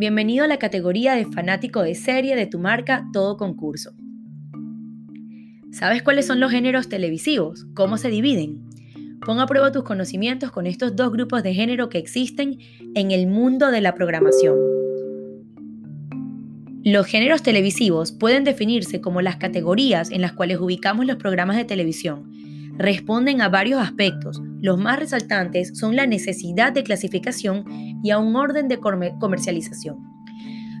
[0.00, 3.92] Bienvenido a la categoría de fanático de serie de tu marca Todo Concurso.
[5.72, 7.66] ¿Sabes cuáles son los géneros televisivos?
[7.74, 8.62] ¿Cómo se dividen?
[9.26, 12.56] Pon a prueba tus conocimientos con estos dos grupos de género que existen
[12.94, 14.56] en el mundo de la programación.
[16.82, 21.66] Los géneros televisivos pueden definirse como las categorías en las cuales ubicamos los programas de
[21.66, 22.32] televisión.
[22.80, 24.40] Responden a varios aspectos.
[24.62, 27.66] Los más resaltantes son la necesidad de clasificación
[28.02, 29.98] y a un orden de comercialización.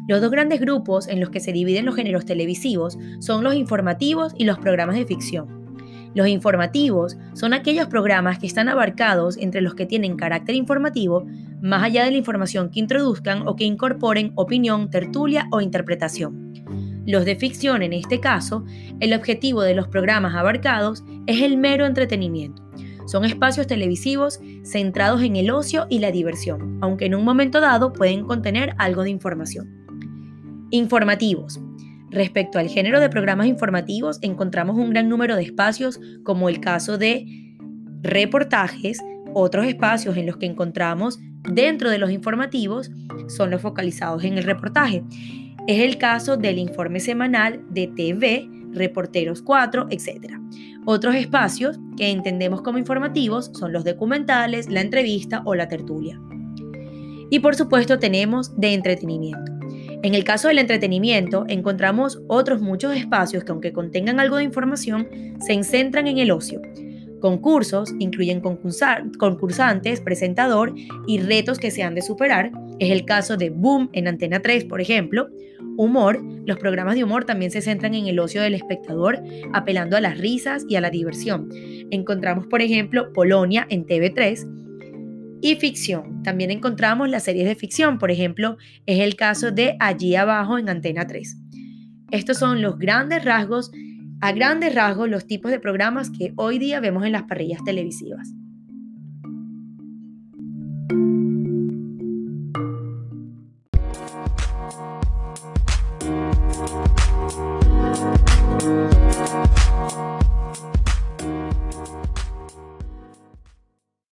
[0.08, 4.32] Los dos grandes grupos en los que se dividen los géneros televisivos son los informativos
[4.34, 5.76] y los programas de ficción.
[6.14, 11.26] Los informativos son aquellos programas que están abarcados entre los que tienen carácter informativo,
[11.60, 16.39] más allá de la información que introduzcan o que incorporen opinión, tertulia o interpretación.
[17.06, 18.64] Los de ficción, en este caso,
[19.00, 22.62] el objetivo de los programas abarcados es el mero entretenimiento.
[23.06, 27.92] Son espacios televisivos centrados en el ocio y la diversión, aunque en un momento dado
[27.92, 30.68] pueden contener algo de información.
[30.70, 31.58] Informativos.
[32.10, 36.98] Respecto al género de programas informativos, encontramos un gran número de espacios, como el caso
[36.98, 37.26] de
[38.02, 39.00] reportajes,
[39.32, 42.90] otros espacios en los que encontramos dentro de los informativos
[43.28, 45.04] son los focalizados en el reportaje.
[45.70, 50.34] Es el caso del informe semanal de TV, Reporteros 4, etc.
[50.84, 56.20] Otros espacios que entendemos como informativos son los documentales, la entrevista o la tertulia.
[57.30, 59.52] Y por supuesto tenemos de entretenimiento.
[60.02, 65.06] En el caso del entretenimiento, encontramos otros muchos espacios que aunque contengan algo de información,
[65.38, 66.60] se centran en el ocio.
[67.20, 70.74] Concursos incluyen concursantes, presentador
[71.06, 72.50] y retos que se han de superar.
[72.80, 75.28] Es el caso de Boom en Antena 3, por ejemplo.
[75.80, 79.22] Humor, los programas de humor también se centran en el ocio del espectador,
[79.54, 81.48] apelando a las risas y a la diversión.
[81.90, 86.22] Encontramos, por ejemplo, Polonia en TV3 y ficción.
[86.22, 90.68] También encontramos las series de ficción, por ejemplo, es el caso de Allí abajo en
[90.68, 91.38] Antena 3.
[92.10, 93.70] Estos son los grandes rasgos,
[94.20, 98.30] a grandes rasgos, los tipos de programas que hoy día vemos en las parrillas televisivas.